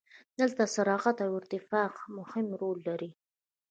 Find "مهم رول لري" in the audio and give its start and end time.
2.17-3.11